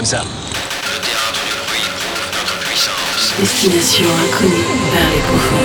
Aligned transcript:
comme 0.00 0.06
ça. 0.06 0.22
Le 0.22 0.98
théâtre 1.02 1.44
du 1.44 1.52
bruit 1.60 1.90
prouve 2.00 2.30
notre 2.32 2.56
puissance. 2.60 3.34
Destination 3.38 4.08
inconnue 4.24 4.64
vers 4.94 5.10
les 5.10 5.20
profondeurs. 5.20 5.60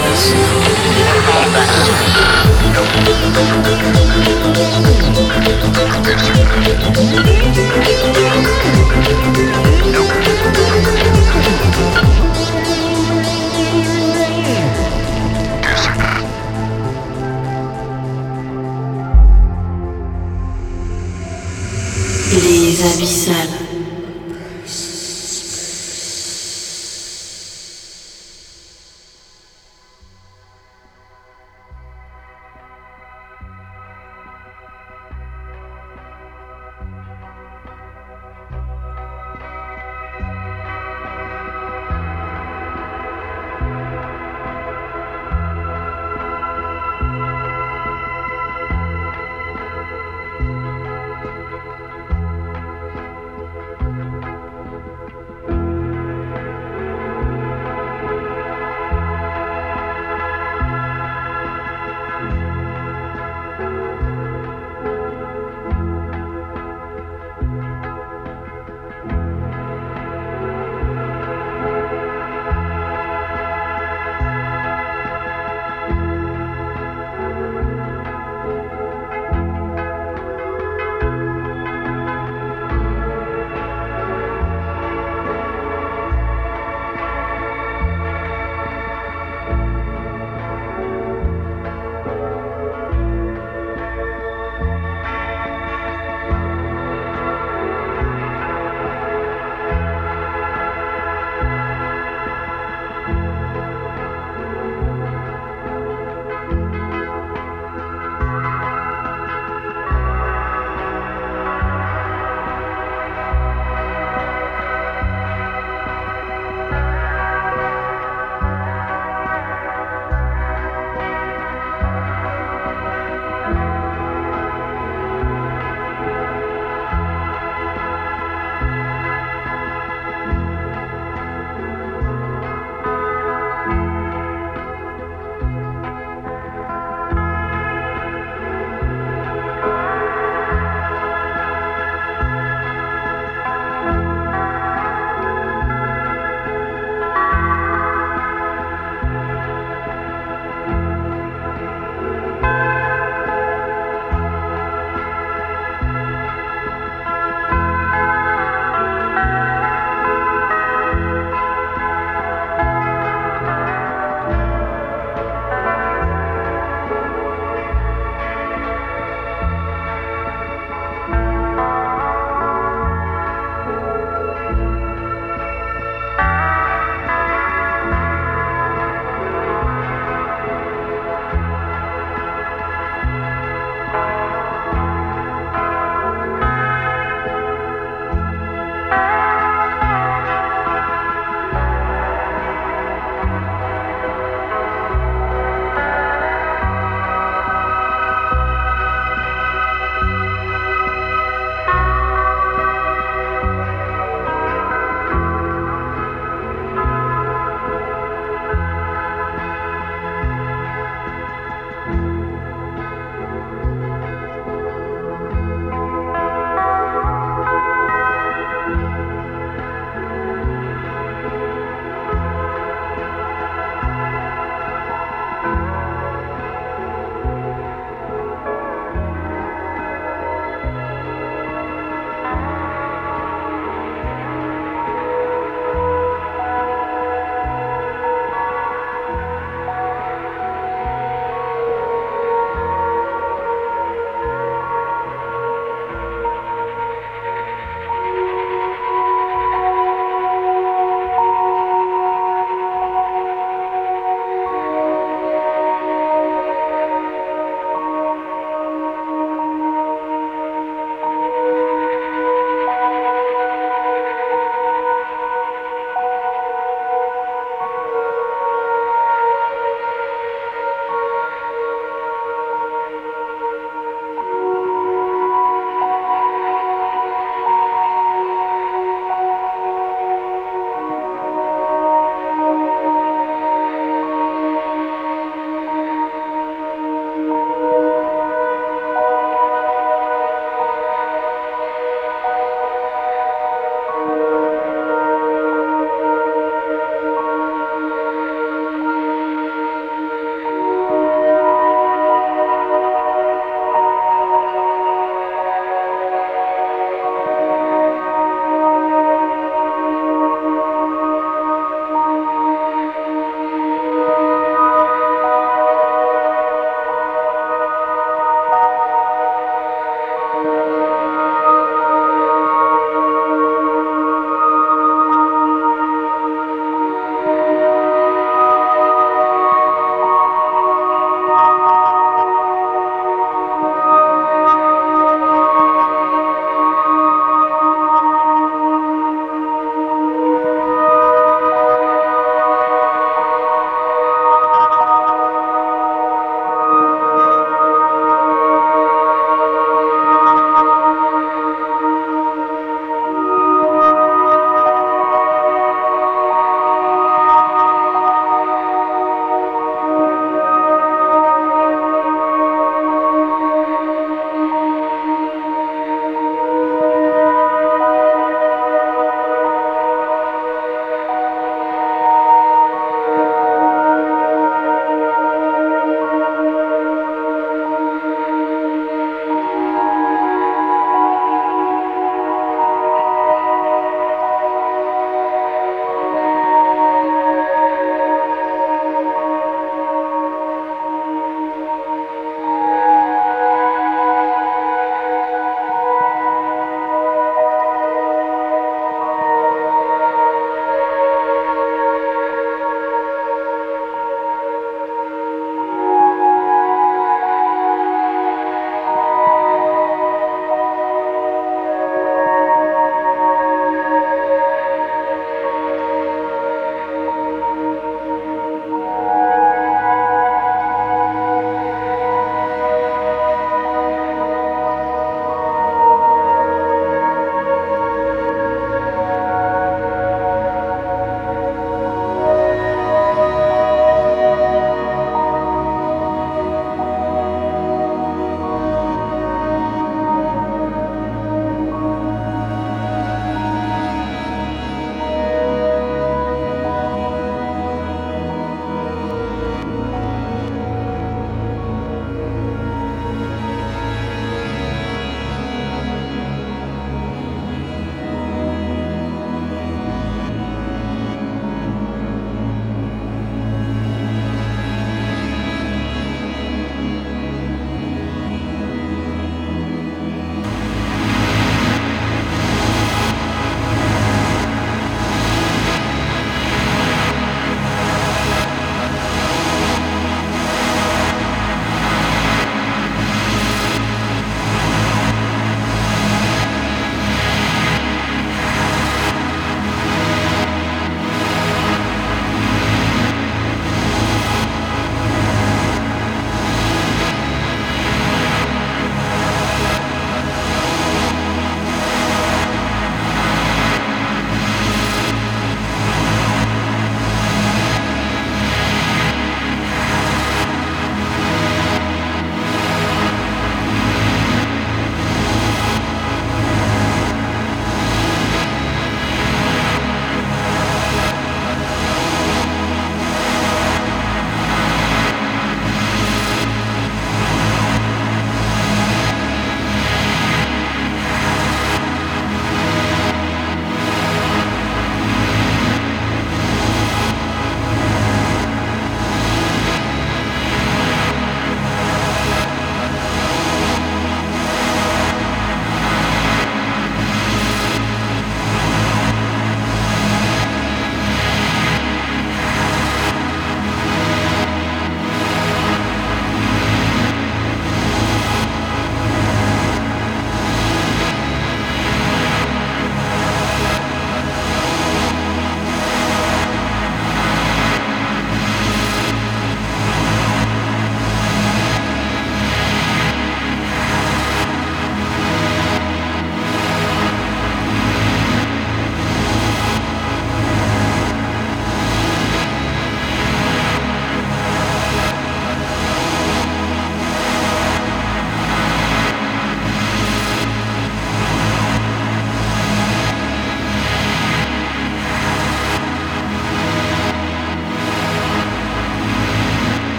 Les 22.33 22.83
abyssales. 22.83 23.54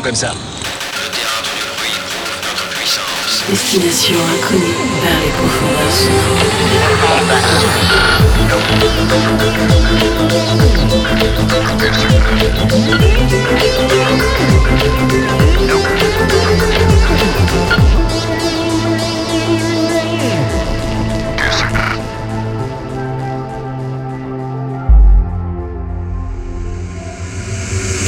Faisons 0.00 0.02
comme 0.02 0.14
ça. 0.14 0.32
Le 0.32 1.10
théâtre 1.10 1.42
du 1.54 1.62
bruit 1.76 1.98
prouve 2.08 2.40
notre 2.42 2.66
puissance. 2.70 3.44
Destination 3.48 4.18
inconnue 4.34 4.74
vers 5.02 5.20
les 5.20 5.30
profondeurs. 5.30 5.70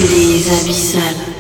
Les 0.00 0.50
abyssales. 0.50 1.31